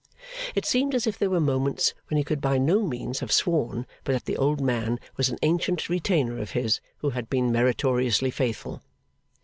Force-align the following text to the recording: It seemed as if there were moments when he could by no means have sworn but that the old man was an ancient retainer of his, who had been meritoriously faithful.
It 0.55 0.65
seemed 0.65 0.95
as 0.95 1.05
if 1.05 1.19
there 1.19 1.29
were 1.29 1.39
moments 1.39 1.93
when 2.07 2.17
he 2.17 2.23
could 2.23 2.41
by 2.41 2.57
no 2.57 2.81
means 2.87 3.19
have 3.19 3.31
sworn 3.31 3.85
but 4.03 4.13
that 4.13 4.25
the 4.25 4.35
old 4.35 4.59
man 4.59 4.99
was 5.15 5.29
an 5.29 5.37
ancient 5.43 5.89
retainer 5.89 6.39
of 6.39 6.49
his, 6.57 6.81
who 7.01 7.11
had 7.11 7.29
been 7.29 7.51
meritoriously 7.51 8.31
faithful. 8.31 8.81